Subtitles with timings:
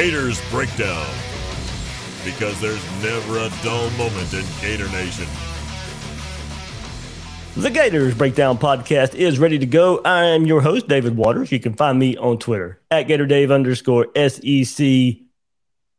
[0.00, 1.06] Gators Breakdown.
[2.24, 5.26] Because there's never a dull moment in Gator Nation.
[7.54, 10.00] The Gators Breakdown podcast is ready to go.
[10.02, 11.52] I am your host, David Waters.
[11.52, 15.18] You can find me on Twitter at GatorDave underscore SEC,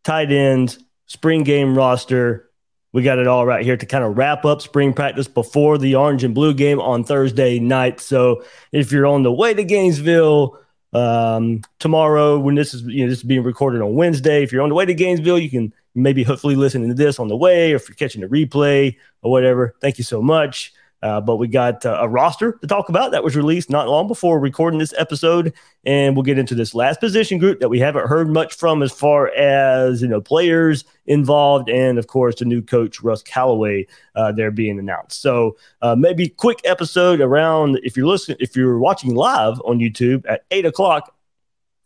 [0.04, 2.50] tight ends, spring game roster.
[2.94, 5.94] We got it all right here to kind of wrap up spring practice before the
[5.94, 8.00] orange and blue game on Thursday night.
[8.00, 10.58] So if you're on the way to Gainesville,
[10.94, 14.44] um, tomorrow when this is you know this is being recorded on Wednesday.
[14.44, 17.28] If you're on the way to Gainesville, you can maybe hopefully listen to this on
[17.28, 19.76] the way, or if you're catching the replay or whatever.
[19.82, 20.74] Thank you so much.
[21.02, 24.08] Uh, but we got uh, a roster to talk about that was released not long
[24.08, 25.52] before recording this episode,
[25.84, 28.92] and we'll get into this last position group that we haven't heard much from as
[28.92, 34.32] far as you know players involved, and of course the new coach Russ Callaway uh,
[34.32, 35.22] there being announced.
[35.22, 40.24] So uh, maybe quick episode around if you're listening, if you're watching live on YouTube
[40.30, 41.16] at eight o'clock.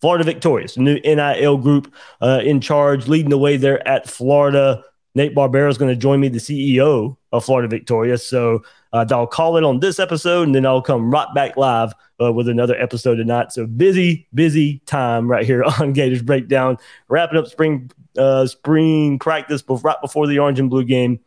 [0.02, 4.84] Florida Victorious, new NIL group uh, in charge, leading the way there at Florida.
[5.16, 8.28] Nate Barbera is going to join me, the CEO of Florida Victorious.
[8.28, 8.64] So
[8.96, 12.32] uh, I'll call it on this episode, and then I'll come right back live uh,
[12.32, 13.52] with another episode tonight.
[13.52, 16.78] So busy, busy time right here on Gators Breakdown,
[17.10, 21.20] wrapping up spring uh, spring practice right before the orange and blue game,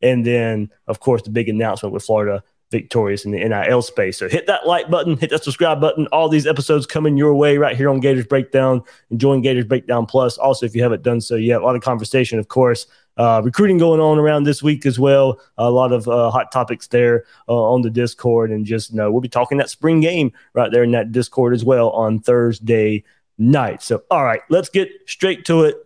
[0.00, 4.18] and then of course the big announcement with Florida victorious in the NIL space.
[4.18, 6.06] So hit that like button, hit that subscribe button.
[6.08, 8.82] All these episodes coming your way right here on Gators Breakdown.
[9.10, 10.38] and join Gators Breakdown Plus.
[10.38, 12.86] Also, if you haven't done so yet, a lot of conversation, of course.
[13.16, 15.40] Uh, recruiting going on around this week as well.
[15.56, 19.20] A lot of uh, hot topics there uh, on the Discord, and just know we'll
[19.20, 23.04] be talking that spring game right there in that Discord as well on Thursday
[23.38, 23.82] night.
[23.82, 25.76] So, all right, let's get straight to it.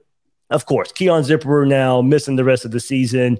[0.50, 3.38] Of course, Keon Zipperer now missing the rest of the season.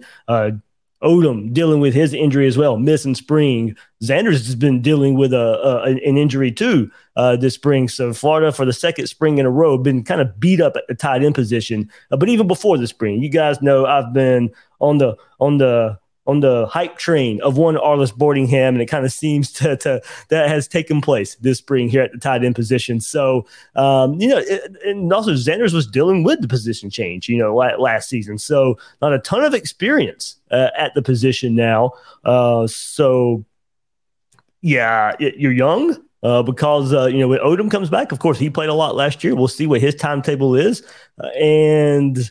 [1.03, 3.77] Odom dealing with his injury as well, missing spring.
[4.03, 7.88] Zanders has been dealing with a, a an injury too uh, this spring.
[7.88, 10.87] So Florida, for the second spring in a row, been kind of beat up at
[10.88, 11.91] the tight end position.
[12.11, 14.50] Uh, but even before the spring, you guys know I've been
[14.81, 15.99] on the on the
[16.30, 20.00] on the hype train of one Arlis Boardingham, and it kind of seems to, to,
[20.28, 23.00] that has taken place this spring here at the tight end position.
[23.00, 27.36] So, um, you know, it, and also Zanders was dealing with the position change, you
[27.36, 28.38] know, last season.
[28.38, 31.92] So, not a ton of experience uh, at the position now.
[32.24, 33.44] Uh, so,
[34.60, 35.96] yeah, it, you're young.
[36.22, 38.94] Uh, because uh, you know when Odom comes back, of course he played a lot
[38.94, 39.34] last year.
[39.34, 40.82] We'll see what his timetable is,
[41.19, 42.30] uh, and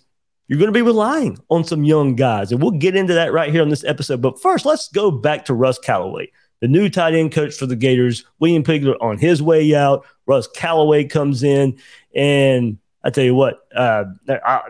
[0.50, 2.52] you're going to be relying on some young guys.
[2.52, 4.20] And we'll get into that right here on this episode.
[4.20, 7.76] But first, let's go back to Russ Callaway, the new tight end coach for the
[7.76, 8.26] Gators.
[8.40, 10.06] William Peagler on his way out.
[10.26, 11.78] Russ Callaway comes in.
[12.16, 14.62] And I tell you what, uh, I,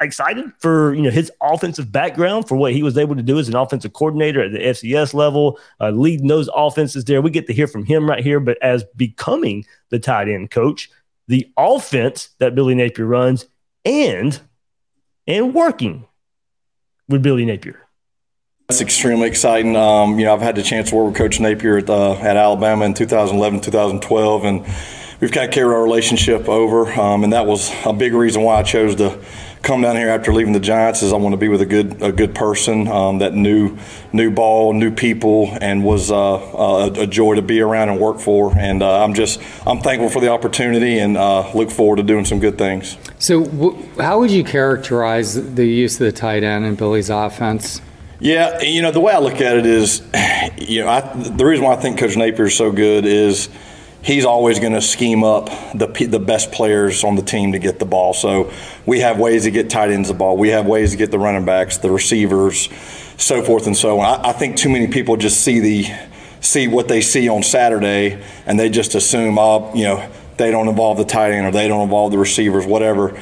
[0.00, 3.48] excited for you know his offensive background for what he was able to do as
[3.48, 7.22] an offensive coordinator at the FCS level, uh, leading those offenses there.
[7.22, 10.90] We get to hear from him right here, but as becoming the tight end coach,
[11.28, 13.46] the offense that Billy Napier runs,
[13.84, 14.38] and
[15.26, 16.06] and working
[17.08, 17.80] with Billy Napier.
[18.68, 19.76] That's extremely exciting.
[19.76, 22.36] Um, you know, I've had the chance to work with Coach Napier at, uh, at
[22.36, 24.60] Alabama in 2011, 2012, and
[25.20, 26.92] we've kind of carried our relationship over.
[27.00, 29.22] Um, and that was a big reason why I chose to
[29.62, 32.00] come down here after leaving the Giants is I want to be with a good
[32.02, 33.76] a good person um, that knew
[34.12, 38.20] knew ball, new people, and was uh, uh, a, joy to be around and work
[38.20, 38.56] for.
[38.56, 42.24] And uh, I'm just I'm thankful for the opportunity and uh, look forward to doing
[42.24, 42.96] some good things.
[43.18, 47.80] So, w- how would you characterize the use of the tight end in Billy's offense?
[48.18, 50.00] Yeah, you know the way I look at it is,
[50.56, 53.48] you know, I, the reason why I think Coach Napier is so good is
[54.06, 57.80] he's always going to scheme up the the best players on the team to get
[57.80, 58.14] the ball.
[58.14, 58.52] So
[58.86, 60.36] we have ways to get tight ends the ball.
[60.36, 62.68] We have ways to get the running backs, the receivers,
[63.18, 64.20] so forth and so on.
[64.24, 65.86] I, I think too many people just see the
[66.40, 70.68] see what they see on Saturday and they just assume, oh, you know, they don't
[70.68, 73.20] involve the tight end or they don't involve the receivers, whatever.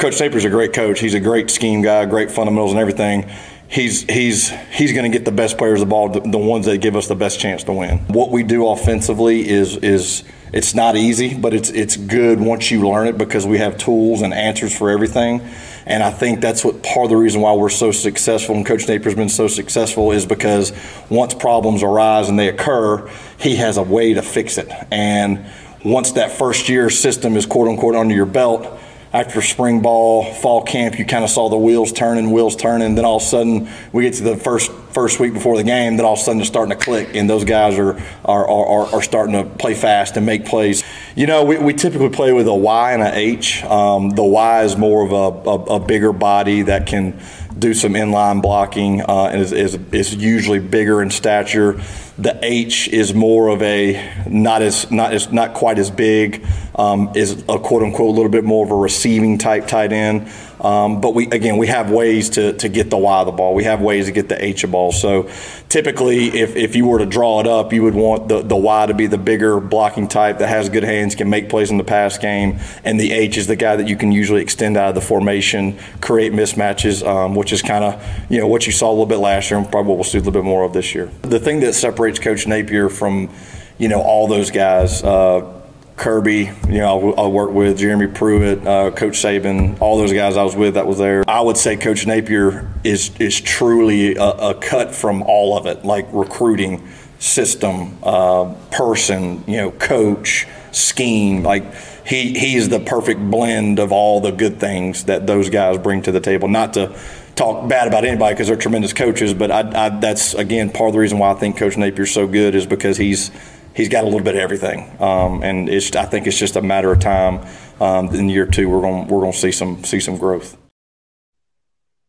[0.00, 0.98] Coach Napier's a great coach.
[0.98, 3.30] He's a great scheme guy, great fundamentals and everything
[3.68, 6.78] he's he's he's going to get the best players the ball, the, the, ones that
[6.78, 7.98] give us the best chance to win.
[8.08, 12.88] What we do offensively is is it's not easy, but it's it's good once you
[12.88, 15.40] learn it because we have tools and answers for everything.
[15.86, 18.86] And I think that's what part of the reason why we're so successful and Coach
[18.86, 20.72] Napier's been so successful is because
[21.10, 24.70] once problems arise and they occur, he has a way to fix it.
[24.90, 25.44] And
[25.84, 28.80] once that first year system is quote unquote under your belt,
[29.14, 32.96] after spring ball, fall camp, you kind of saw the wheels turning, wheels turning.
[32.96, 35.96] Then all of a sudden, we get to the first first week before the game.
[35.96, 38.86] Then all of a sudden, it's starting to click, and those guys are are, are,
[38.96, 40.82] are starting to play fast and make plays.
[41.14, 43.62] You know, we, we typically play with a Y and a H.
[43.62, 47.20] Um, the Y is more of a, a, a bigger body that can
[47.56, 51.80] do some inline blocking uh, and is, is, is, usually bigger in stature.
[52.16, 56.46] The H is more of a not as not as not quite as big,
[56.76, 60.30] um, is a quote unquote a little bit more of a receiving type tight end.
[60.64, 63.54] Um, but we again we have ways to, to get the Y of the ball.
[63.54, 64.92] We have ways to get the H of the ball.
[64.92, 65.28] So
[65.68, 68.86] typically, if, if you were to draw it up, you would want the, the Y
[68.86, 71.84] to be the bigger blocking type that has good hands, can make plays in the
[71.84, 74.94] pass game, and the H is the guy that you can usually extend out of
[74.94, 78.92] the formation, create mismatches, um, which is kind of you know what you saw a
[78.92, 80.94] little bit last year, and probably what we'll see a little bit more of this
[80.94, 81.10] year.
[81.22, 83.28] The thing that separates Coach Napier from
[83.76, 85.02] you know all those guys.
[85.02, 85.60] Uh,
[85.96, 90.42] Kirby, you know, I worked with Jeremy Pruitt, uh, Coach Saban, all those guys I
[90.42, 91.24] was with that was there.
[91.28, 95.84] I would say Coach Napier is is truly a, a cut from all of it,
[95.84, 96.88] like recruiting,
[97.20, 101.44] system, uh, person, you know, coach, scheme.
[101.44, 101.74] Like
[102.04, 106.12] he he's the perfect blend of all the good things that those guys bring to
[106.12, 106.48] the table.
[106.48, 106.98] Not to
[107.36, 110.94] talk bad about anybody because they're tremendous coaches, but I, I, that's again part of
[110.94, 113.30] the reason why I think Coach Napier's so good is because he's
[113.74, 116.62] he's got a little bit of everything, um, and it's I think it's just a
[116.62, 117.46] matter of time.
[117.80, 120.56] Um, in year two, we're going we're going to see some see some growth.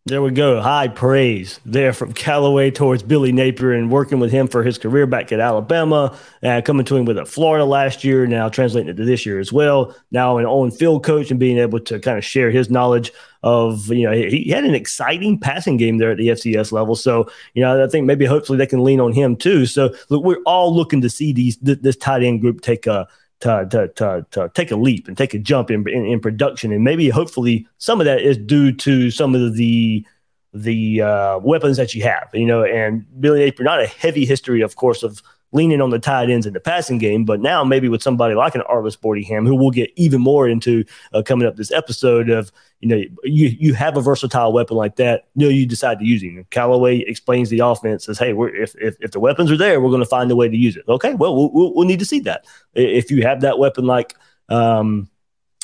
[0.08, 0.62] There we go.
[0.62, 5.08] High praise there from Callaway towards Billy Napier and working with him for his career
[5.08, 8.98] back at Alabama, uh, coming to him with a Florida last year, now translating it
[8.98, 9.96] to this year as well.
[10.12, 13.12] Now an on field coach and being able to kind of share his knowledge
[13.42, 16.96] of, you know, he had an exciting passing game there at the FCS level.
[16.96, 19.66] So, you know, I think maybe hopefully they can lean on him too.
[19.66, 23.08] So, look, we're all looking to see these this tight end group take a
[23.42, 26.72] to, to, to, to take a leap and take a jump in, in, in production.
[26.72, 30.06] And maybe hopefully some of that is due to some of the
[30.54, 34.62] the uh, weapons that you have, you know, and Billy Napier, not a heavy history,
[34.62, 35.22] of course, of
[35.56, 38.54] leaning on the tight ends in the passing game, but now maybe with somebody like
[38.56, 42.52] an Arlis Boardingham, who we'll get even more into uh, coming up this episode of,
[42.82, 46.06] you know, you you have a versatile weapon like that, you know, you decide to
[46.06, 46.46] use him.
[46.52, 49.90] Callaway explains the offense says, hey, we're, if, if, if the weapons are there, we're
[49.90, 50.84] going to find a way to use it.
[50.90, 52.46] Okay, well, well, we'll, we'll need to see that.
[52.74, 54.14] If you have that weapon like,
[54.50, 55.10] um,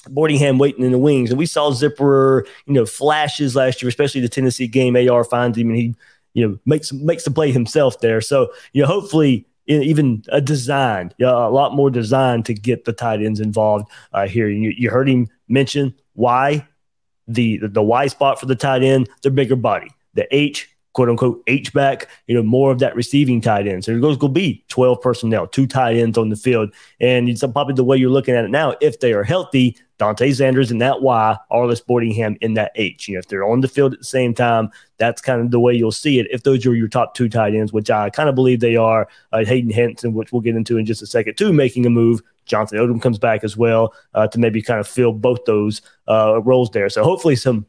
[0.08, 4.22] Boardingham waiting in the wings, and we saw Zipperer, you know, flashes last year, especially
[4.22, 4.96] the Tennessee game.
[4.96, 5.96] AR finds him, and he,
[6.34, 8.20] you know, makes makes the play himself there.
[8.20, 13.22] So, you know, hopefully even a design, a lot more design to get the tight
[13.22, 14.50] ends involved uh, here.
[14.50, 16.68] You, you heard him mention why
[17.28, 19.90] the, the the Y spot for the tight end, the bigger body.
[20.14, 23.86] The H, quote unquote, H back, you know, more of that receiving tight end.
[23.86, 26.74] So there's going to be 12 personnel, two tight ends on the field.
[27.00, 28.76] And it's probably the way you're looking at it now.
[28.82, 33.08] If they are healthy, Dante Zanders in that Y, Arlis Boardingham in that H.
[33.08, 35.60] You know, if they're on the field at the same time, that's kind of the
[35.60, 36.28] way you'll see it.
[36.32, 39.08] If those are your top two tight ends, which I kind of believe they are,
[39.32, 42.22] uh, Hayden Hansen, which we'll get into in just a second, too, making a move.
[42.46, 46.42] Jonathan Odom comes back as well uh, to maybe kind of fill both those uh,
[46.42, 46.90] roles there.
[46.90, 47.68] So hopefully some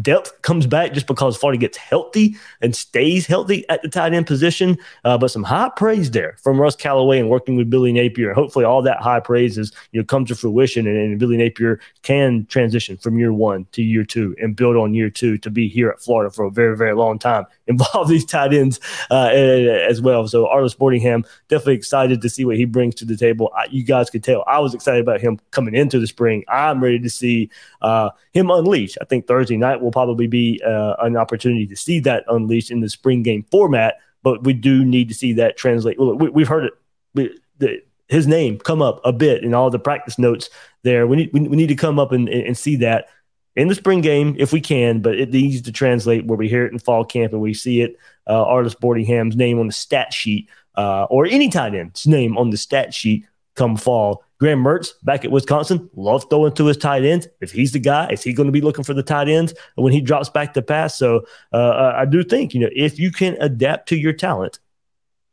[0.00, 4.26] depth comes back just because Florida gets healthy and stays healthy at the tight end
[4.26, 4.76] position.
[5.04, 8.28] Uh, but some high praise there from Russ Callaway and working with Billy Napier.
[8.28, 11.36] And hopefully all that high praise is, you know, comes to fruition and, and, Billy
[11.36, 15.50] Napier can transition from year one to year two and build on year two to
[15.50, 17.46] be here at Florida for a very, very long time.
[17.66, 18.78] Involve these tight ends
[19.10, 20.28] uh, as well.
[20.28, 23.50] So Arlis Boardingham, definitely excited to see what he brings to the table.
[23.56, 26.44] I, you guys could tell I was excited about him coming into the spring.
[26.48, 27.48] I'm ready to see
[27.80, 28.98] uh, him unleash.
[29.00, 32.80] I think Thursday night will probably be uh, an opportunity to see that unleashed in
[32.80, 33.96] the spring game format.
[34.22, 35.98] But we do need to see that translate.
[35.98, 36.72] We, have heard it.
[37.14, 40.50] We, the, his name come up a bit in all the practice notes
[40.82, 41.06] there.
[41.06, 43.08] We need we, we need to come up and, and see that
[43.56, 46.66] in the spring game if we can, but it needs to translate where we hear
[46.66, 47.96] it in fall camp and we see it.
[48.26, 52.50] Uh, Arlis Boardingham's name on the stat sheet uh, or any tight end's name on
[52.50, 54.23] the stat sheet come fall.
[54.40, 57.28] Graham Mertz back at Wisconsin, love throwing to his tight ends.
[57.40, 59.92] If he's the guy, is he going to be looking for the tight ends when
[59.92, 60.98] he drops back to pass?
[60.98, 64.58] So uh, I do think, you know, if you can adapt to your talent,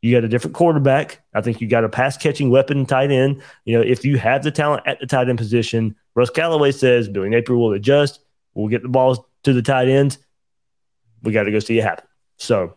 [0.02, 1.22] you got a different quarterback.
[1.34, 3.42] I think you got a pass catching weapon tight end.
[3.64, 7.08] You know, if you have the talent at the tight end position, Russ Callaway says
[7.08, 8.20] Billy Napier will adjust.
[8.54, 10.18] We'll get the balls to the tight ends.
[11.22, 12.04] We got to go see it happen.
[12.36, 12.76] So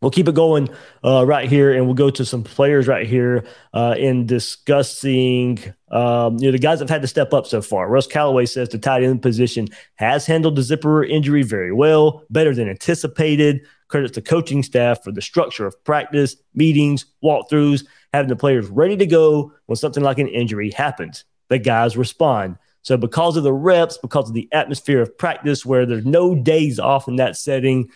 [0.00, 0.68] we'll keep it going
[1.04, 5.58] uh, right here, and we'll go to some players right here uh, in discussing
[5.90, 7.88] um, you know the guys have had to step up so far.
[7.88, 12.54] Russ Callaway says the tight end position has handled the Zipperer injury very well, better
[12.54, 13.60] than anticipated.
[13.88, 18.96] Credits to coaching staff for the structure of practice, meetings, walkthroughs, having the players ready
[18.96, 21.24] to go when something like an injury happens.
[21.50, 22.58] The guys respond.
[22.82, 26.80] So, because of the reps, because of the atmosphere of practice where there's no days
[26.80, 27.90] off in that setting,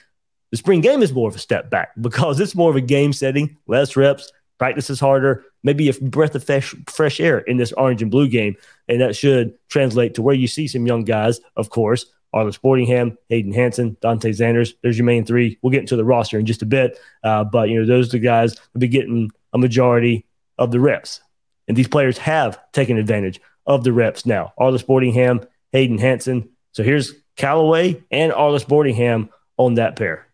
[0.50, 3.12] the spring game is more of a step back because it's more of a game
[3.12, 7.73] setting, less reps, practice is harder, maybe a breath of fresh, fresh air in this
[7.73, 8.54] orange and blue game.
[8.88, 13.16] And that should translate to where you see some young guys, of course, Arlis Boardingham,
[13.28, 14.75] Hayden Hansen, Dante Zanders.
[14.83, 15.59] There's your main three.
[15.62, 16.99] We'll get into the roster in just a bit.
[17.25, 20.26] Uh, but, you know, those are the guys will be getting a majority
[20.59, 21.21] of the reps.
[21.66, 24.52] And these players have taken advantage of the reps now.
[24.59, 26.50] Arlis Boardingham, Hayden Hansen.
[26.73, 30.26] So here's Callaway and Arlis Boardingham on that pair.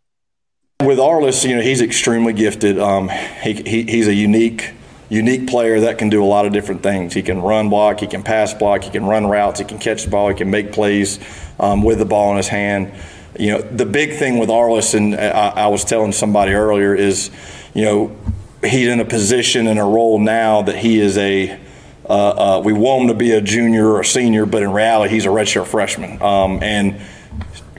[0.83, 2.79] With Arlis, you know, he's extremely gifted.
[2.79, 4.73] Um, he, he, he's a unique
[5.09, 7.15] unique player that can do a lot of different things.
[7.15, 10.05] He can run block, he can pass block, he can run routes, he can catch
[10.05, 11.19] the ball, he can make plays
[11.61, 12.93] um, with the ball in his hand.
[13.39, 17.31] You know, the big thing with Arlis, and I, I was telling somebody earlier, is,
[17.73, 18.17] you know,
[18.63, 21.59] he's in a position and a role now that he is a
[22.09, 25.13] uh, uh, we want him to be a junior or a senior, but in reality,
[25.13, 26.23] he's a redshirt freshman.
[26.23, 27.01] Um, and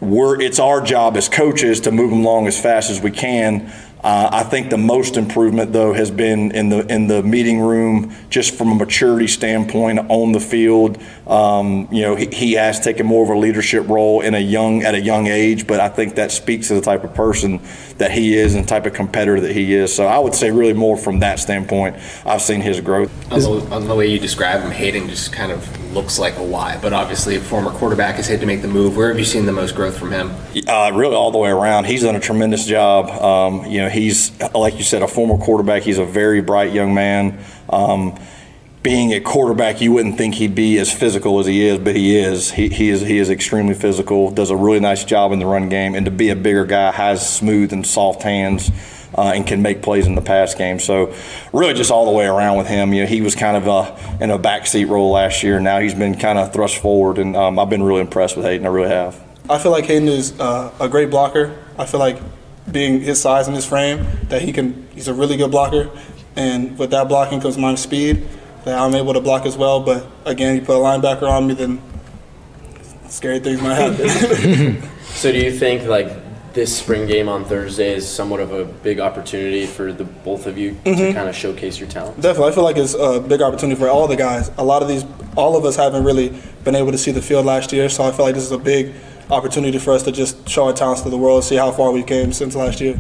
[0.02, 3.72] we're, it's our job as coaches to move them along as fast as we can
[4.04, 8.16] uh, I think the most improvement, though, has been in the in the meeting room,
[8.30, 11.02] just from a maturity standpoint on the field.
[11.26, 14.84] Um, you know, he, he, has taken more of a leadership role in a young
[14.84, 17.60] at a young age, but I think that speaks to the type of person
[17.98, 19.94] that he is and type of competitor that he is.
[19.94, 23.12] So I would say really more from that standpoint, I've seen his growth.
[23.32, 26.44] On the, on the way you describe him, Hayden just kind of looks like a
[26.44, 28.96] Y, but obviously a former quarterback has had to make the move.
[28.96, 30.32] Where have you seen the most growth from him?
[30.68, 31.86] Uh, really, all the way around.
[31.86, 33.10] He's done a tremendous job.
[33.10, 35.82] Um, you know, he's like you said, a former quarterback.
[35.84, 37.44] He's a very bright young man.
[37.70, 38.18] Um,
[38.84, 42.16] being a quarterback, you wouldn't think he'd be as physical as he is, but he
[42.16, 42.52] is.
[42.52, 44.30] He, he is he is extremely physical.
[44.30, 46.92] Does a really nice job in the run game, and to be a bigger guy,
[46.92, 48.72] has smooth and soft hands.
[49.16, 50.80] Uh, and can make plays in the pass game.
[50.80, 51.14] So,
[51.54, 52.94] really, just all the way around with him.
[52.94, 55.62] You know, he was kind of uh, in a backseat role last year.
[55.62, 58.66] Now he's been kind of thrust forward, and um, I've been really impressed with Hayden.
[58.66, 59.20] I really have.
[59.50, 61.58] I feel like Hayden is uh, a great blocker.
[61.78, 62.20] I feel like
[62.70, 64.88] being his size and his frame, that he can.
[64.94, 65.90] He's a really good blocker,
[66.36, 68.28] and with that blocking comes my speed.
[68.66, 69.80] That I'm able to block as well.
[69.80, 71.82] But again, you put a linebacker on me, then
[73.08, 74.84] scary things might happen.
[75.06, 76.12] so, do you think like
[76.58, 80.58] this spring game on Thursday is somewhat of a big opportunity for the both of
[80.58, 80.98] you mm-hmm.
[80.98, 82.20] to kind of showcase your talent?
[82.20, 84.50] Definitely, I feel like it's a big opportunity for all the guys.
[84.58, 87.46] A lot of these, all of us haven't really been able to see the field
[87.46, 88.92] last year, so I feel like this is a big
[89.30, 92.02] opportunity for us to just show our talents to the world, see how far we
[92.02, 92.98] came since last year.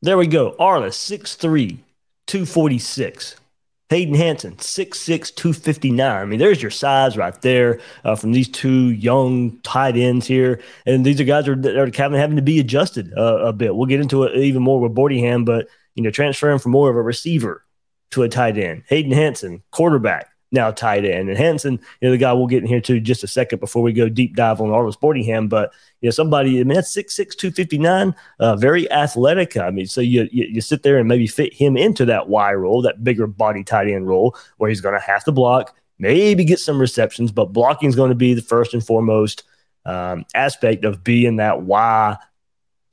[0.00, 0.56] There we go.
[0.58, 1.80] Arlis, 6'3,
[2.26, 3.36] 246.
[3.90, 6.00] Hayden Hansen, 6'6, 259.
[6.00, 10.60] I mean, there's your size right there uh, from these two young tight ends here.
[10.86, 13.74] And these are guys that are, that are having to be adjusted uh, a bit.
[13.76, 16.96] We'll get into it even more with Boardingham, but, you know, transferring from more of
[16.96, 17.64] a receiver
[18.12, 18.84] to a tight end.
[18.88, 21.28] Hayden Hansen, quarterback now tight end.
[21.28, 23.82] And Hansen, you know, the guy we'll get in here to just a second before
[23.82, 25.48] we go deep dive on Arlis Boardingham.
[25.48, 29.56] But, you know, somebody, I mean, that's 6'6, 259, uh, very athletic.
[29.58, 32.54] I mean, so you, you, you sit there and maybe fit him into that Y
[32.54, 36.44] role, that bigger body tight end role, where he's going to have to block, maybe
[36.44, 39.42] get some receptions, but blocking is going to be the first and foremost
[39.84, 42.16] um, aspect of being that Y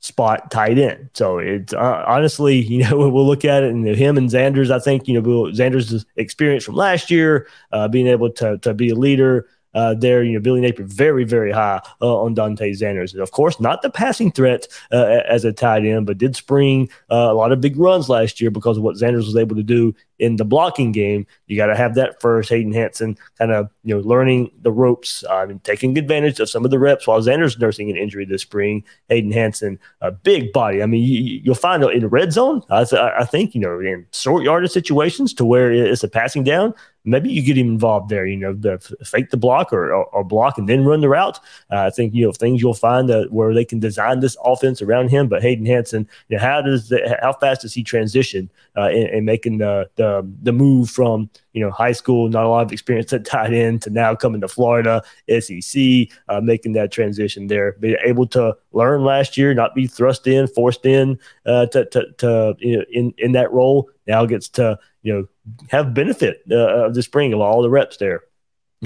[0.02, 1.08] spot tight end.
[1.14, 4.78] So it's uh, honestly, you know, we'll look at it and him and Zanders, I
[4.78, 8.94] think, you know, Zanders' experience from last year, uh, being able to, to be a
[8.94, 10.22] leader, uh, there.
[10.22, 13.12] You know, Billy Napier very, very high uh, on Dante Zanders.
[13.12, 16.90] And of course, not the passing threat uh, as a tight end, but did spring
[17.10, 19.62] uh, a lot of big runs last year because of what Zanders was able to
[19.62, 21.26] do in the blocking game.
[21.48, 22.48] You got to have that first.
[22.48, 26.64] Hayden Hansen kind of you know learning the ropes uh, and taking advantage of some
[26.64, 28.84] of the reps while Zanders nursing an injury this spring.
[29.08, 30.80] Hayden Hansen, a big body.
[30.80, 32.62] I mean, you, will find in the red zone.
[32.70, 36.44] I, th- I think you know in short yardage situations to where it's a passing
[36.44, 36.74] down
[37.04, 38.26] maybe you get him involved there.
[38.26, 41.38] You know, the, fake the block or, or, or, block and then run the route.
[41.70, 44.80] Uh, I think you know things you'll find that where they can design this offense
[44.82, 45.28] around him.
[45.28, 49.08] But Hayden Hansen, you know, how does the, how fast does he transition uh, in,
[49.08, 50.11] in, making the, the
[50.42, 53.82] the move from you know high school, not a lot of experience at tight end,
[53.82, 57.72] to now coming to Florida SEC, uh, making that transition there.
[57.72, 62.12] Be able to learn last year, not be thrust in, forced in uh, to to,
[62.18, 63.88] to you know, in in that role.
[64.06, 65.28] Now gets to you know
[65.70, 68.24] have benefit uh, of the spring of all the reps there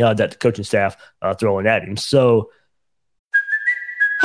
[0.02, 1.96] uh, that the coaching staff uh, throwing at him.
[1.96, 2.50] So.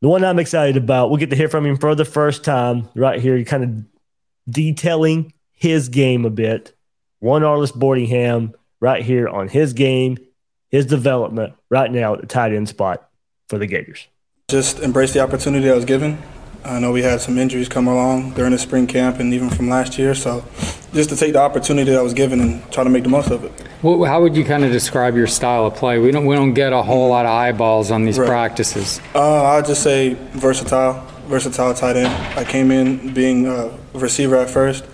[0.00, 2.88] The one I'm excited about, we'll get to hear from him for the first time
[2.94, 6.74] right here, kind of detailing his game a bit.
[7.18, 10.16] One Arlis Boardingham right here on his game,
[10.68, 13.08] his development right now at the tight end spot
[13.48, 14.06] for the Gators.
[14.48, 16.18] Just embrace the opportunity I was given.
[16.64, 19.68] I know we had some injuries come along during the spring camp and even from
[19.68, 20.14] last year.
[20.14, 20.44] So
[20.92, 23.30] just to take the opportunity that I was given and try to make the most
[23.30, 23.52] of it.
[23.82, 25.98] Well, how would you kind of describe your style of play?
[25.98, 28.28] We don't we don't get a whole lot of eyeballs on these Right.
[28.28, 29.00] practices.
[29.14, 32.12] Uh, I'd just say versatile, versatile tight end.
[32.36, 34.84] I came in being a receiver at first,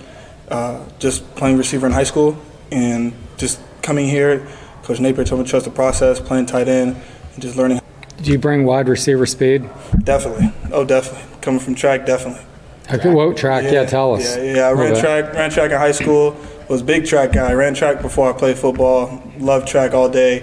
[0.50, 2.36] uh, just playing receiver in high school,
[2.70, 4.46] and just coming here,
[4.82, 6.96] Coach Napier told me to trust the process, playing tight end,
[7.32, 7.80] and just learning.
[8.22, 9.68] Do you bring wide receiver speed?
[10.04, 11.22] Definitely, oh definitely.
[11.44, 12.42] Coming from track, definitely.
[12.90, 13.70] Okay, what track?
[13.70, 14.34] Yeah, tell us.
[14.34, 14.68] Yeah, yeah.
[14.68, 16.34] I ran track, ran track in high school.
[16.70, 17.52] Was big track guy.
[17.52, 19.22] ran track before I played football.
[19.36, 20.42] Loved track all day.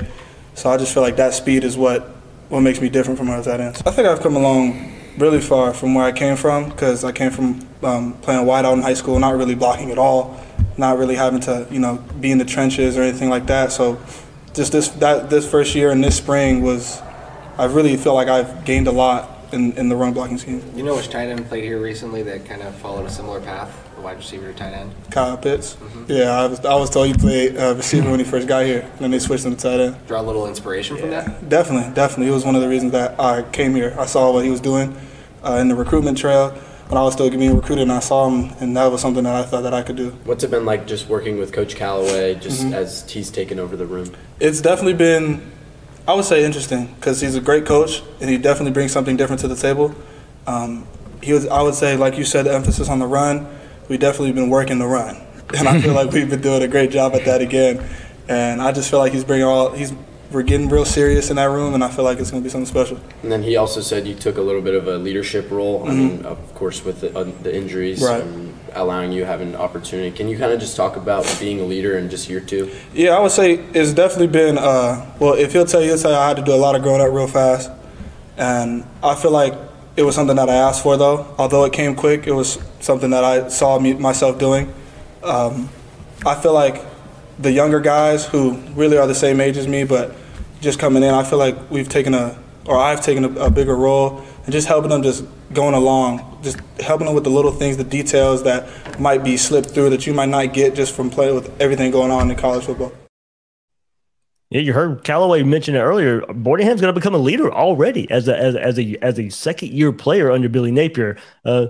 [0.54, 2.04] So I just feel like that speed is what
[2.50, 3.82] what makes me different from other tight ends.
[3.84, 7.32] I think I've come along really far from where I came from because I came
[7.32, 10.40] from um, playing wide out in high school, not really blocking at all,
[10.78, 13.72] not really having to you know be in the trenches or anything like that.
[13.72, 14.00] So
[14.54, 17.02] just this that this first year and this spring was
[17.58, 20.62] I really feel like I've gained a lot in, in the run blocking scheme.
[20.76, 23.72] You know which tight end played here recently that kind of followed a similar path,
[23.96, 24.92] the wide receiver to tight end?
[25.10, 25.78] Kyle Pitts.
[26.08, 28.82] Yeah, I was, I was told he played uh, receiver when he first got here,
[28.82, 30.08] and then they switched him to tight end.
[30.08, 31.50] Draw a little inspiration from that?
[31.50, 32.28] Definitely, definitely.
[32.28, 33.96] It was one of the reasons that I came here.
[34.00, 34.96] I saw what he was doing
[35.44, 36.50] uh, in the recruitment trail
[36.88, 39.34] when I was still being recruited, and I saw him, and that was something that
[39.36, 40.10] I thought that I could do.
[40.26, 42.74] What's it been like just working with Coach Callaway, just Mhm.
[42.74, 44.12] as he's taken over the room?
[44.42, 45.51] It's definitely been,
[46.08, 49.40] I would say, interesting because he's a great coach, and he definitely brings something different
[49.42, 49.94] to the table.
[50.48, 50.88] Um,
[51.22, 53.48] he was, I would say, like you said, the emphasis on the run.
[53.88, 55.18] We definitely been working the run,
[55.58, 57.84] and I feel like we've been doing a great job at that again.
[58.28, 59.94] And I just feel like he's bringing all he's
[60.32, 62.50] we're getting real serious in that room, and I feel like it's going to be
[62.50, 62.98] something special.
[63.22, 65.84] And then he also said you took a little bit of a leadership role.
[65.86, 65.98] I Mhm.
[65.98, 68.22] mean, of course, with the, uh, the injuries, Right.
[68.22, 70.16] um, allowing you having an opportunity.
[70.16, 72.72] Can you kind of just talk about being a leader in just year two?
[72.94, 74.58] Yeah, I would say it's definitely been.
[74.58, 77.02] Uh, well, if he'll tell you, he'll I had to do a lot of growing
[77.02, 77.70] up real fast,
[78.38, 79.54] and I feel like
[79.96, 80.98] it was something that I asked for.
[80.98, 84.74] Though, although it came quick, it was something that I saw me, myself doing.
[85.24, 85.70] Um,
[86.26, 86.82] I feel like
[87.40, 90.16] the younger guys who really are the same age as me, but
[90.62, 93.76] just coming in, I feel like we've taken a, or I've taken a, a bigger
[93.76, 97.78] role, and just helping them just going along, just helping them with the little things,
[97.78, 101.36] the details that might be slipped through that you might not get just from playing
[101.36, 102.92] with everything going on in college football.
[104.50, 106.22] Yeah, you heard Callaway mention it earlier.
[106.28, 109.72] Boardingham's going to become a leader already as a as, as a as a second
[109.72, 111.18] year player under Billy Napier.
[111.46, 111.68] Uh,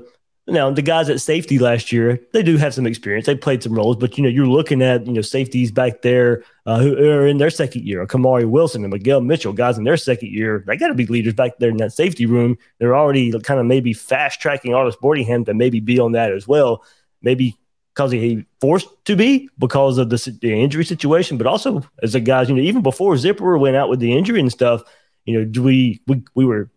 [0.48, 3.26] now the guys at safety last year, they do have some experience.
[3.26, 6.44] They played some roles, but you know you're looking at you know safeties back there
[6.66, 8.06] uh, who are in their second year.
[8.08, 11.34] Kamari Wilson and Miguel Mitchell, guys in their second year, they got to be leaders
[11.34, 12.58] back there in that safety room.
[12.80, 16.48] They're already kind of maybe fast tracking Arlis Boardingham to maybe be on that as
[16.48, 16.84] well.
[17.22, 17.56] Maybe
[17.94, 22.20] because he forced to be because of the, the injury situation, but also as a
[22.20, 24.82] guys, you know, even before Zipper went out with the injury and stuff,
[25.26, 26.72] you know, we we, we were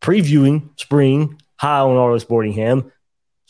[0.00, 2.90] previewing spring high on Arlis Boardingham.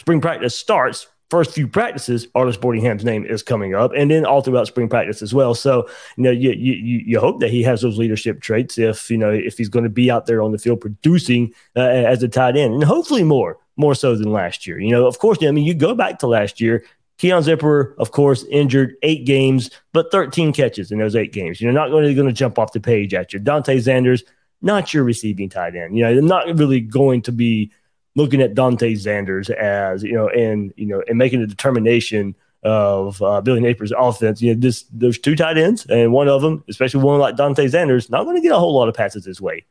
[0.02, 1.06] Spring practice starts.
[1.30, 5.22] First few practices, Arlis Boardingham's name is coming up, and then all throughout spring practice
[5.22, 5.54] as well.
[5.54, 6.74] So, you know, you you
[7.06, 9.88] you hope that he has those leadership traits if you know if he's going to
[9.88, 13.58] be out there on the field producing uh, as a tight end, and hopefully more
[13.76, 14.80] more so than last year.
[14.80, 16.84] You know, of course, I mean, you go back to last year.
[17.18, 21.60] Keon Zipper, of course, injured eight games, but 13 catches in those eight games.
[21.60, 23.38] You're not going to jump off the page at you.
[23.38, 24.24] Dante Zanders,
[24.62, 25.96] not your receiving tight end.
[25.96, 27.70] You know, they're not really going to be
[28.14, 33.20] looking at Dante Zanders as, you know, and, you know, and making a determination of
[33.22, 34.40] uh, Billy Napier's offense.
[34.40, 37.66] You know, this, there's two tight ends, and one of them, especially one like Dante
[37.66, 39.64] Zanders, not going to get a whole lot of passes his way.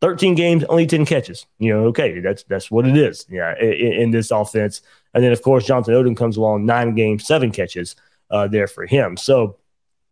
[0.00, 1.46] 13 games, only 10 catches.
[1.58, 3.26] You know, okay, that's that's what it is.
[3.28, 4.80] Yeah, in, in this offense.
[5.12, 7.96] And then of course Jonathan Odom comes along, nine games, seven catches
[8.30, 9.16] uh, there for him.
[9.16, 9.56] So,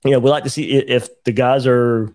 [0.04, 2.12] you know, we like to see if the guys are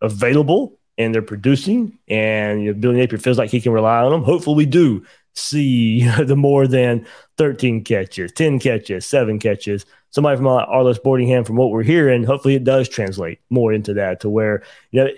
[0.00, 4.10] available and they're producing, and you know, Billy Napier feels like he can rely on
[4.10, 4.24] them.
[4.24, 7.06] Hopefully, we do see the more than
[7.38, 9.86] 13 catches, 10 catches, seven catches.
[10.10, 13.94] Somebody from uh, Arlis Boardingham, from what we're hearing, hopefully it does translate more into
[13.94, 15.10] that to where, you know,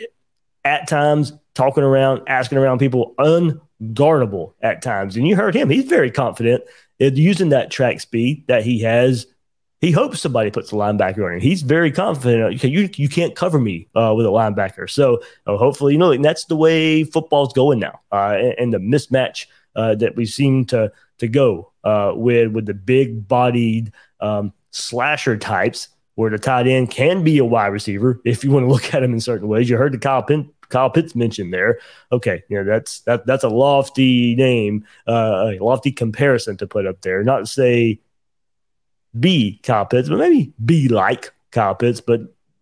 [0.65, 5.17] at times talking around, asking around people, unguardable at times.
[5.17, 6.65] And you heard him; he's very confident
[6.99, 9.27] in using that track speed that he has.
[9.81, 11.41] He hopes somebody puts a linebacker on him.
[11.41, 12.63] He's very confident.
[12.63, 14.91] You you can't cover me uh, with a linebacker.
[14.91, 18.01] So uh, hopefully, you know, that's the way football's going now.
[18.13, 22.67] Uh, and, and the mismatch uh, that we seem to to go uh, with with
[22.67, 28.21] the big bodied um, slasher types where the tight end can be a wide receiver
[28.27, 29.71] if you want to look at him in certain ways.
[29.71, 30.27] You heard the Kyle,
[30.69, 31.79] Kyle Pitts mentioned there.
[32.13, 36.87] Okay, you know that's that that's a lofty name, uh, a lofty comparison to put
[36.87, 37.23] up there.
[37.23, 38.01] Not to say
[39.19, 42.21] be Kyle Pitts, but maybe be like Kyle Pitts, but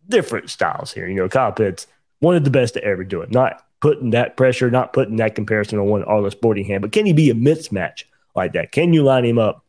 [0.08, 1.06] different styles here.
[1.06, 1.86] You know, Kyle Pitts,
[2.20, 3.30] one of the best to ever do it.
[3.30, 7.12] Not putting that pressure, not putting that comparison on one Arlis Boardingham, but can he
[7.12, 8.72] be a mismatch like that?
[8.72, 9.64] Can you line him up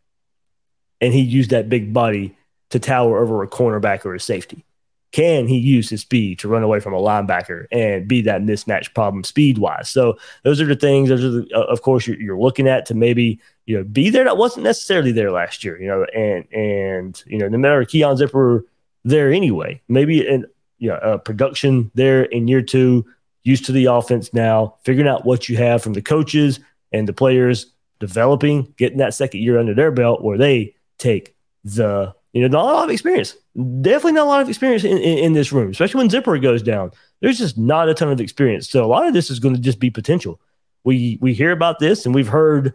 [1.02, 2.36] and he use that big body
[2.70, 4.66] to tower over a cornerback or a safety?
[5.12, 8.94] Can he use his speed to run away from a linebacker and be that mismatch
[8.94, 9.90] problem speed wise?
[9.90, 11.10] So those are the things.
[11.10, 14.10] Those are the, uh, of course you're, you're looking at to maybe you know be
[14.10, 14.24] there.
[14.24, 15.82] That wasn't necessarily there last year.
[15.82, 18.66] You know, and and you know no matter Keon Zipper
[19.04, 19.82] there anyway.
[19.88, 20.46] Maybe in
[20.80, 23.06] you know, uh, production there in year two,
[23.44, 26.60] used to the offense now, figuring out what you have from the coaches
[26.92, 27.68] and the players
[28.00, 32.62] developing, getting that second year under their belt where they take the you know not
[32.62, 33.36] a lot of experience.
[33.82, 36.62] Definitely not a lot of experience in, in, in this room, especially when Zipper goes
[36.62, 36.92] down.
[37.22, 38.70] There's just not a ton of experience.
[38.70, 40.40] So a lot of this is going to just be potential.
[40.84, 42.74] We we hear about this and we've heard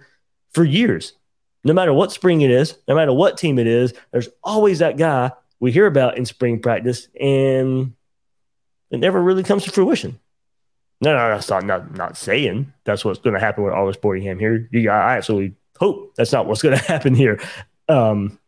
[0.53, 1.13] for years.
[1.67, 4.99] No matter what spring it is, no matter what team it is, there's always that
[4.99, 7.95] guy we hear about in spring practice, and
[8.91, 10.21] it never really comes to fruition.
[11.01, 14.39] No, no, that's not not, not saying that's what's going to happen with Arlis Boardingham
[14.39, 14.69] here.
[14.73, 17.41] You, I absolutely hope that's not what's going to happen here.
[17.89, 18.39] Um,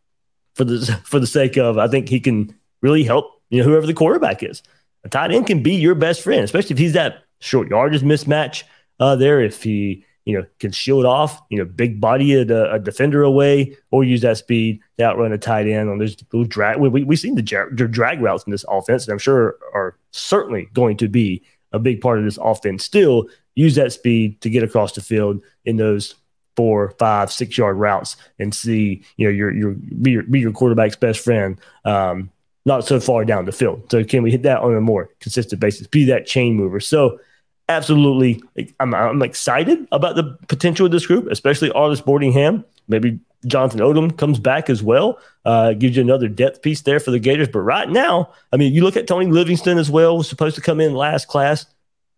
[0.56, 3.86] for the for the sake of, I think he can really help you know whoever
[3.86, 4.62] the quarterback is.
[5.04, 8.64] A tight end can be your best friend, especially if he's that short yardage mismatch
[8.98, 9.40] uh, there.
[9.40, 13.76] If he you know, can shield off, you know, big body a, a defender away
[13.92, 16.78] or use that speed to outrun a tight end on those little drag.
[16.78, 20.68] We, we, we've seen the drag routes in this offense, and I'm sure are certainly
[20.74, 21.42] going to be
[21.72, 22.84] a big part of this offense.
[22.84, 26.16] Still use that speed to get across the field in those
[26.56, 30.52] four, five, six yard routes and see, you know, your, your, be your, be your
[30.52, 31.60] quarterback's best friend.
[31.84, 32.30] Um,
[32.64, 33.90] not so far down the field.
[33.90, 35.86] So can we hit that on a more consistent basis?
[35.86, 36.80] Be that chain mover.
[36.80, 37.20] So
[37.68, 38.42] absolutely,
[38.80, 42.64] I'm, I'm excited about the potential of this group, especially Arlis Boardingham.
[42.88, 45.18] Maybe Jonathan Odom comes back as well.
[45.44, 47.48] Uh, gives you another depth piece there for the Gators.
[47.48, 50.62] But right now, I mean, you look at Tony Livingston as well, was supposed to
[50.62, 51.66] come in last class,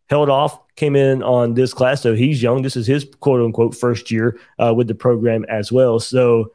[0.08, 2.02] held off, came in on this class.
[2.02, 2.62] So he's young.
[2.62, 6.00] This is his quote unquote first year uh, with the program as well.
[6.00, 6.52] So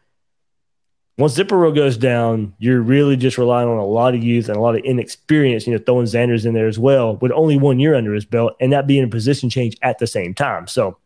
[1.17, 4.61] once Zipper goes down, you're really just relying on a lot of youth and a
[4.61, 7.93] lot of inexperience, you know, throwing Zanders in there as well, with only one year
[7.93, 10.65] under his belt, and that being a position change at the same time.
[10.65, 10.97] So,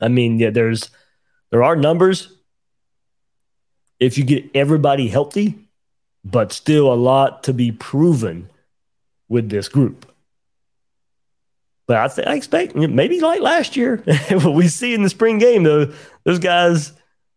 [0.00, 0.90] I mean, yeah, there's
[1.50, 2.32] there are numbers
[3.98, 5.58] if you get everybody healthy,
[6.24, 8.48] but still a lot to be proven
[9.28, 10.06] with this group.
[11.86, 15.38] But I, th- I expect maybe like last year, what we see in the spring
[15.38, 15.92] game, though,
[16.24, 16.92] those guys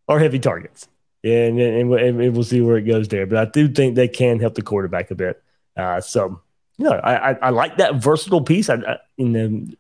[0.08, 0.88] are heavy targets
[1.24, 3.26] and, and, and we'll see where it goes there.
[3.26, 5.42] But I do think they can help the quarterback a bit.
[5.76, 6.42] Uh, so,
[6.78, 8.70] you know, I, I, I, like that versatile piece.
[8.70, 9.78] I, I, in the,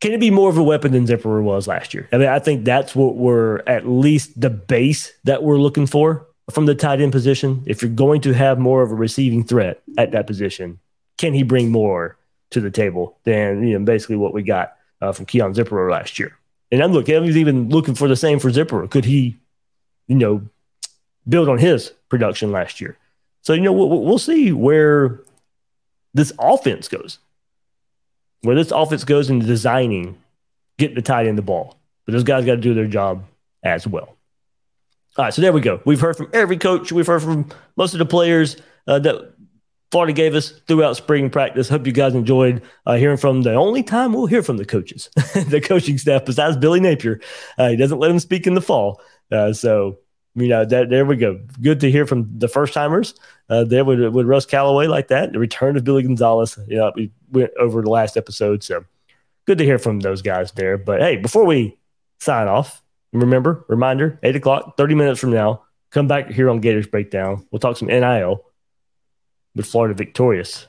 [0.00, 2.08] can it be more of a weapon than Zipper was last year?
[2.12, 6.26] I mean, I think that's what we're at least the base that we're looking for
[6.50, 7.62] from the tight end position.
[7.66, 10.78] If you're going to have more of a receiving threat at that position,
[11.16, 12.18] can he bring more
[12.50, 16.18] to the table than you know basically what we got uh, from Keon Zipper last
[16.18, 16.36] year?
[16.72, 18.86] And I'm looking, I was even looking for the same for Zipper.
[18.88, 19.38] Could he
[20.06, 20.42] you know,
[21.28, 22.96] build on his production last year.
[23.42, 25.20] So, you know, we'll, we'll see where
[26.12, 27.18] this offense goes,
[28.42, 30.18] where this offense goes in designing,
[30.78, 31.76] getting the tight end the ball.
[32.04, 33.24] But those guys got to do their job
[33.62, 34.16] as well.
[35.16, 35.80] All right, so there we go.
[35.84, 36.90] We've heard from every coach.
[36.90, 39.33] We've heard from most of the players uh, that
[39.94, 41.68] Florida gave us throughout spring practice.
[41.68, 45.08] Hope you guys enjoyed uh, hearing from the only time we'll hear from the coaches,
[45.16, 47.20] the coaching staff, besides Billy Napier.
[47.58, 49.00] Uh, he doesn't let him speak in the fall.
[49.30, 49.96] Uh, so
[50.34, 51.38] you know that there we go.
[51.62, 53.14] Good to hear from the first timers
[53.48, 55.32] uh, there with with Russ Callaway like that.
[55.32, 56.58] The return of Billy Gonzalez.
[56.66, 58.84] You know, we went over the last episode, so
[59.46, 60.76] good to hear from those guys there.
[60.76, 61.78] But hey, before we
[62.18, 65.62] sign off, remember reminder: eight o'clock, thirty minutes from now.
[65.92, 67.46] Come back here on Gators Breakdown.
[67.52, 68.44] We'll talk some NIL
[69.54, 70.66] with Florida Victorious.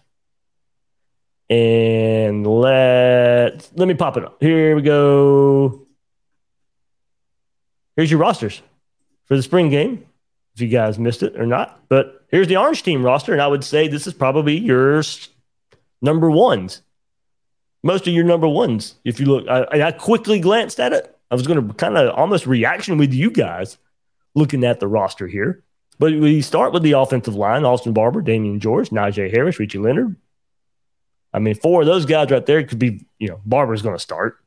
[1.49, 4.37] And let let me pop it up.
[4.41, 5.85] Here we go.
[7.95, 8.61] Here's your rosters
[9.25, 10.05] for the spring game,
[10.55, 11.79] if you guys missed it or not.
[11.87, 15.03] But here's the orange team roster, and I would say this is probably your
[16.01, 16.81] number ones.
[17.83, 21.15] Most of your number ones, if you look, I, I quickly glanced at it.
[21.29, 23.77] I was going to kind of almost reaction with you guys
[24.33, 25.63] looking at the roster here.
[25.97, 30.15] But we start with the offensive line Austin Barber, Damieon George, Knijeah Harris, Richie Leonard.
[31.33, 34.01] I mean, four of those guys right there could be, you know, Barber's going to
[34.01, 34.37] start.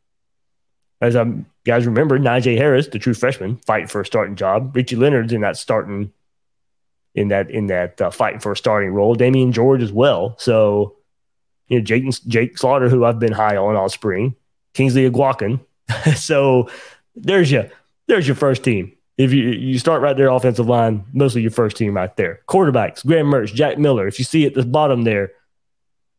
[1.01, 1.27] As I
[1.65, 4.75] guys remember, Knijeah Harris, the true freshman, fighting for a starting job.
[4.75, 6.13] Richie Leonard's in that starting
[7.15, 9.17] in that in that uh, fighting for a starting role.
[9.17, 10.35] Damieon George as well.
[10.39, 10.97] So
[11.69, 14.35] you know Jake Jake Slaughter, who I've been high on all spring,
[14.75, 15.61] Kingsley Eguakun.
[16.17, 16.69] so
[17.15, 17.69] there's your
[18.07, 18.93] there's your first team.
[19.19, 22.41] If you you start right there, offensive line, mostly your first team right there.
[22.49, 24.07] Quarterbacks, Graham Mertz, Jack Miller.
[24.07, 25.33] If you see at the bottom there,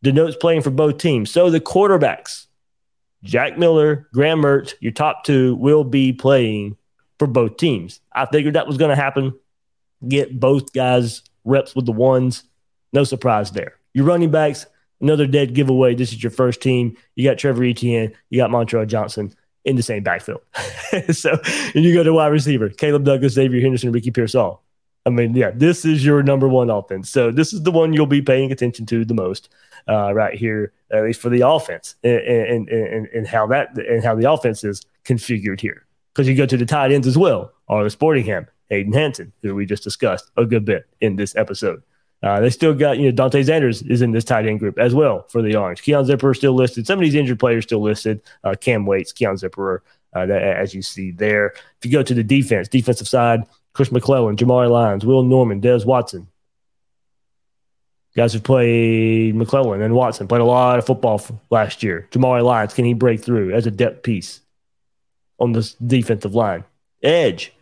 [0.04, 1.32] denotes playing for both teams.
[1.32, 2.48] So the quarterbacks,
[3.24, 6.76] Jack Miller, Graham Mertz, your top two will be playing
[7.18, 8.02] for both teams.
[8.12, 9.34] I figured that was going to happen.
[10.06, 12.44] Get both guys reps with the ones.
[12.92, 13.76] No surprise there.
[13.94, 14.66] Your running backs,
[15.00, 15.96] another dead giveaway.
[15.96, 16.98] This is your first team.
[17.16, 19.34] You got Trevor Etienne, you got Montrell Johnson
[19.66, 20.42] in the same backfield.
[21.12, 21.40] so,
[21.76, 24.64] and you go to wide receiver, Caleb Douglas, Xavier Henderson, Ricky Pearsall.
[25.06, 27.10] I mean, yeah, this is your number one offense.
[27.10, 29.50] So this is the one you'll be paying attention to the most
[29.88, 34.04] uh, right here, at least for the offense and, and, and, and how that and
[34.04, 35.86] how the offense is configured here.
[36.14, 39.66] Because you go to the tight ends as well, Arlis Boardingham, Hayden Hansen, who we
[39.66, 41.82] just discussed a good bit in this episode.
[42.22, 44.94] Uh, they still got, you know, Dante Zanders is in this tight end group as
[44.94, 45.82] well for the Orange.
[45.82, 46.86] Keon Zipperer still listed.
[46.86, 48.22] Some of these injured players still listed.
[48.44, 49.80] Uh, Cam Waits, Keon Zipperer,
[50.14, 51.54] uh, that, as you see there.
[51.78, 55.86] If you go to the defense, defensive side, Chris McClellan, Jamari Lyons, Will Norman, Des
[55.86, 56.28] Watson.
[58.16, 62.08] Guys who played McClellan and Watson played a lot of football last year.
[62.12, 64.42] Jamari Lyons, can he break through as a depth piece
[65.40, 66.66] on this defensive line?
[67.02, 67.54] Edge,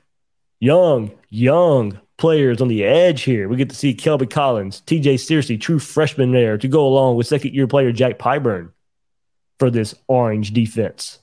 [0.60, 3.48] young, young players on the edge here.
[3.48, 7.28] We get to see Kelby Collins, TJ Searcy, true freshman there to go along with
[7.28, 8.72] second year player Jack Pyburn
[9.60, 11.20] for this orange defense.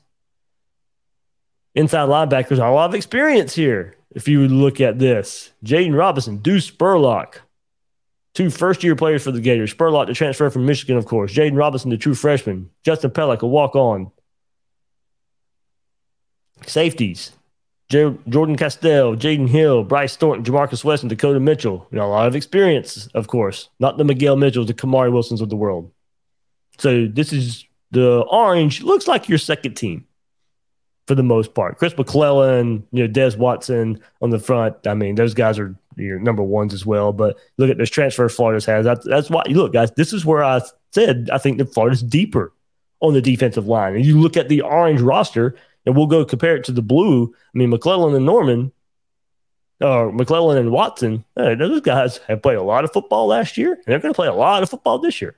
[1.75, 3.97] Inside linebackers, are a lot of experience here.
[4.15, 7.39] If you look at this, Jaden Robinson, Deuce Spurlock,
[8.33, 9.75] two first year players for the Gators.
[9.75, 11.35] Spurlock, to transfer from Michigan, of course.
[11.35, 12.71] Jaden Robinson, the true freshman.
[12.85, 14.13] Justin Pellick, a walk on.
[16.65, 17.33] Safeties,
[18.29, 21.87] Jordan Castell, Jaden Hill, Bryce Thornton, Jamarcus West, and Dakota Mitchell.
[21.91, 23.69] You know, a lot of experience, of course.
[23.79, 25.91] Not the Miguel Mitchells, the Kamari Wilsons of the world.
[26.79, 28.83] So this is the orange.
[28.83, 30.07] Looks like your second team
[31.07, 31.79] for the most part.
[31.79, 34.87] Chris McClellan, you know, Des Watson on the front.
[34.87, 37.13] I mean, those guys are your number ones as well.
[37.13, 38.85] But look at this transfer Florida's has.
[38.85, 40.61] That's, that's why, look, guys, this is where I
[40.93, 42.53] said I think that Florida's deeper
[43.01, 43.95] on the defensive line.
[43.95, 47.35] And you look at the orange roster, and we'll go compare it to the blue.
[47.35, 48.73] I mean, McClellan and Norman,
[49.81, 53.57] or uh, McClellan and Watson, hey, those guys have played a lot of football last
[53.57, 55.37] year, and they're going to play a lot of football this year.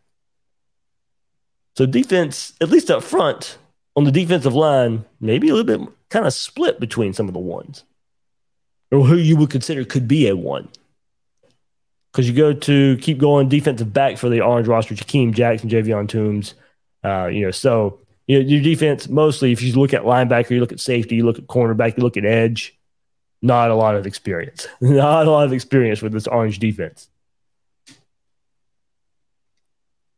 [1.77, 3.59] So defense, at least up front,
[3.97, 7.41] on the defensive line, maybe a little bit kind of split between some of the
[7.41, 7.85] ones,
[8.93, 10.69] or who you would consider could be a one.
[12.13, 16.09] Because you go to keep going defensive back for the orange roster, Jakeem Jackson, Javion
[16.09, 16.55] Toombs,
[17.05, 20.61] uh, you know, so you know, your defense mostly, if you look at linebacker, you
[20.61, 22.77] look at safety, you look at cornerback, you look at edge,
[23.41, 24.67] not a lot of experience.
[24.81, 27.09] not a lot of experience with this orange defense.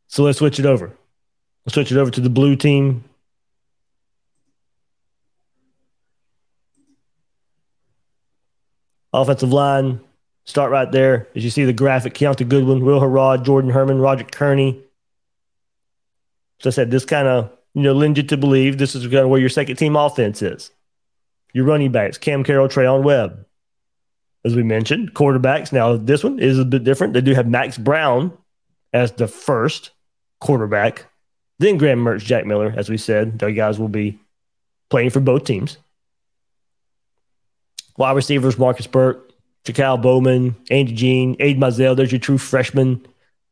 [0.07, 0.91] So let's switch it over.
[1.65, 3.03] Let's switch it over to the blue team.
[9.13, 9.99] Offensive line,
[10.45, 11.27] start right there.
[11.35, 14.81] As you see the graphic, Keontae Goodwin, Will Harrod, Jordan Herman, Roger Kearney.
[16.59, 19.17] So I said, this kind of you know, lend you to believe this is kind
[19.17, 20.71] of where your second team offense is.
[21.53, 23.45] Your running backs, Cam Carroll, Treyaun Webb.
[24.45, 25.73] As we mentioned, quarterbacks.
[25.73, 27.13] Now, this one is a bit different.
[27.13, 28.31] They do have Max Brown
[28.93, 29.91] as the first
[30.39, 31.05] quarterback,
[31.59, 33.37] then Graham Mertz, Jack Miller, as we said.
[33.37, 34.17] Those guys will be
[34.89, 35.77] playing for both teams.
[37.97, 39.33] Wide receivers, Marcus Burke,
[39.65, 41.97] Jacal Bowman, Andy Jean, Aid Mizell.
[41.97, 43.05] There's your true freshman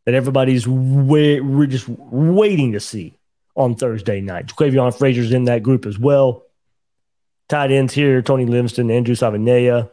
[0.06, 3.17] that everybody's we're just waiting to see
[3.58, 4.48] on Thursday night.
[4.48, 6.44] Jaquavion Frazier's in that group as well.
[7.50, 9.90] Tight ends here, Tony Livingston, Andrew Savanea.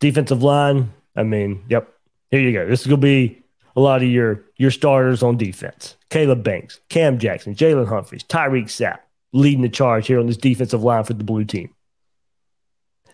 [0.00, 1.88] Defensive line, I mean, yep.
[2.30, 2.68] Here you go.
[2.68, 3.42] This is to be
[3.76, 5.96] a lot of your your starters on defense.
[6.10, 8.98] Caleb Banks, Cam Jackson, Jalen Humphreys, Tyreak Sapp
[9.32, 11.74] leading the charge here on this defensive line for the blue team.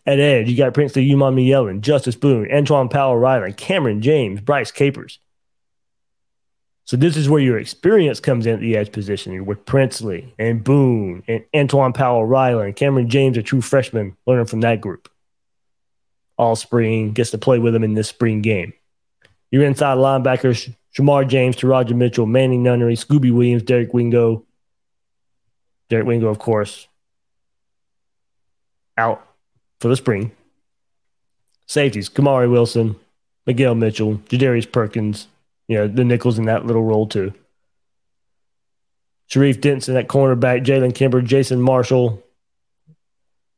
[0.07, 5.19] At edge, you got Princely Umanmielen, Justus Boone, Antwaun Powell Ryland, Cameron James, Bryce Capers.
[6.85, 10.35] So this is where your experience comes in at the edge position You're with Princely
[10.39, 14.81] and Boone and Antwaun Powell Ryland and Cameron James, a true freshman, learning from that
[14.81, 15.09] group.
[16.37, 18.73] All spring, gets to play with them in this spring game.
[19.51, 24.45] Your inside linebackers, Shemar James Teradja Mitchell, Manny Nunnery, Scooby Williams, Derek Wingo.
[25.89, 26.87] Derek Wingo, of course,
[28.97, 29.27] out
[29.81, 30.31] for the spring.
[31.67, 32.97] Safeties, Kamari Wilson,
[33.47, 35.27] Miguel Mitchell, Jadarius Perkins,
[35.71, 37.33] you know, the nickels in that little role too.
[39.27, 42.21] Sharif Denson at cornerback, Jalen Kimber, Jason Marshall,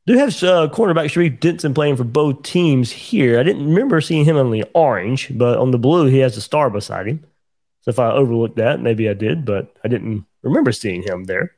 [0.05, 3.39] Do have uh, cornerback Sharif Denson playing for both teams here.
[3.39, 6.41] I didn't remember seeing him on the orange, but on the blue, he has a
[6.41, 7.25] star beside him.
[7.81, 11.55] So if I overlooked that, maybe I did, but I didn't remember seeing him there.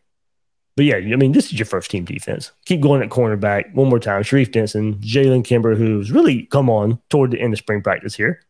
[0.77, 2.51] But yeah, I mean, this is your first team defense.
[2.65, 4.23] Keep going at cornerback one more time.
[4.23, 8.41] Sharif Denson, Jalen Kimber, who's really come on toward the end of spring practice here.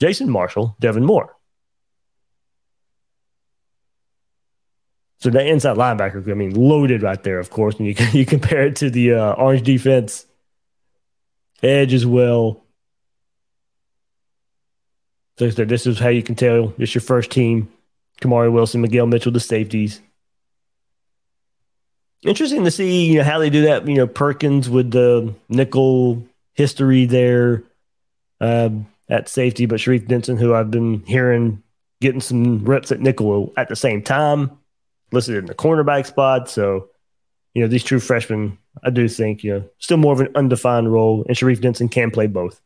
[0.00, 1.36] Jason Marshall, Devin Moore.
[5.20, 8.62] So that inside linebacker, I mean, loaded right there, of course, when you you compare
[8.66, 10.26] it to the uh, orange defense.
[11.62, 12.64] Edge as well.
[15.38, 17.70] So this is how you can tell it's your first team.
[18.22, 20.00] Kamari Wilson, Miguel Mitchell, the safeties.
[22.22, 23.86] Interesting to see you know, how they do that.
[23.86, 26.22] You know, Perkins with the nickel
[26.54, 27.62] history there
[28.40, 31.62] um, at safety, but Sharif Denson, who I've been hearing
[32.00, 34.59] getting some reps at nickel at the same time
[35.12, 36.48] listed in the cornerback spot.
[36.48, 36.88] So,
[37.54, 40.92] you know, these true freshmen, I do think, you know, still more of an undefined
[40.92, 42.60] role, and Sharif Denson can play both.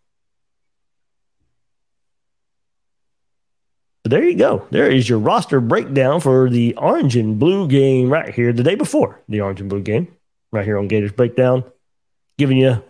[4.03, 4.67] But there you go.
[4.71, 8.75] There is your roster breakdown for the orange and blue game right here, the day
[8.75, 10.09] before the orange and blue game,
[10.53, 11.65] right here on Gators Breakdown,
[12.37, 12.83] giving you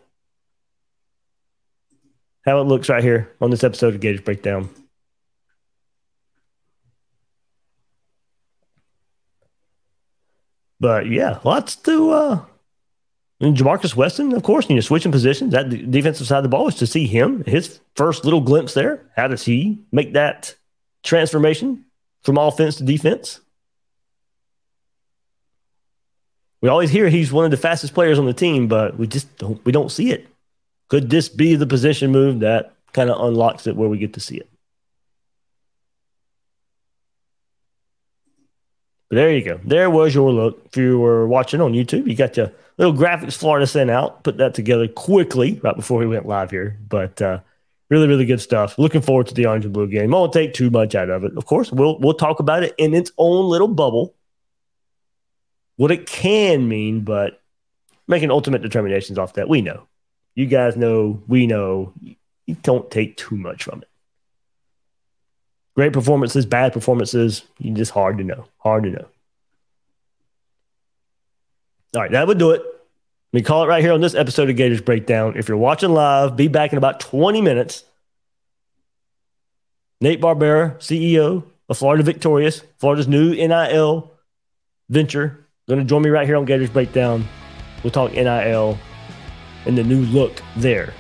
[2.45, 4.69] how it looks right here on this episode of Gators Breakdown.
[10.85, 12.11] But yeah, lots to.
[12.11, 12.41] Uh,
[13.41, 15.53] and Ja'Markis Weston, of course, you know, switching positions.
[15.53, 19.01] That defensive side of the ball is to see him, his first little glimpse there.
[19.17, 20.55] How does he make that
[21.03, 21.87] transformation
[22.21, 23.41] from offense to defense?
[26.61, 29.35] We always hear he's one of the fastest players on the team, but we just
[29.39, 30.29] don't we don't see it.
[30.89, 34.21] Could this be the position move that kind of unlocks it where we get to
[34.21, 34.51] see it?
[39.15, 39.61] But there you go.
[39.63, 40.61] There was your look.
[40.67, 44.25] If you were watching on YouTube, you got your little graphics Florida sent out.
[44.25, 46.77] Put that together quickly right before we went live here.
[46.89, 47.39] But uh,
[47.91, 48.77] really, really good stuff.
[48.77, 50.13] Looking forward to the orange and blue game.
[50.13, 51.37] I won't take too much out of it.
[51.37, 54.17] Of course, we'll we'll talk about it in its own little bubble.
[55.77, 57.41] What it can mean, but
[58.09, 59.87] making ultimate determinations off that, we know.
[60.35, 61.93] You guys know, we know.
[62.03, 63.89] You don't take too much from it.
[65.75, 68.47] Great performances, bad performances, you just hard to know.
[68.59, 69.07] Hard to know.
[71.95, 72.63] All right, that would do it.
[73.33, 75.35] We call it right here on this episode of Gators Breakdown.
[75.37, 77.85] If you're watching live, be back in about 20 minutes.
[80.01, 84.13] Nate Barbera, CEO of Florida Victorious, Florida's new NIL
[84.89, 87.27] venture, going to join me right here on Gators Breakdown.
[87.83, 88.79] We'll talk NIL
[89.67, 90.93] and the new look there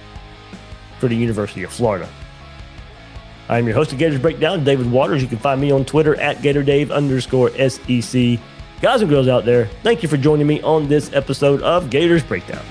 [0.98, 2.08] for the University of Florida.
[3.48, 5.20] I'm your host of Gators Breakdown, David Waters.
[5.20, 8.38] You can find me on Twitter at GatorDave underscore SEC.
[8.80, 12.22] Guys and girls out there, thank you for joining me on this episode of Gators
[12.22, 12.64] Breakdown.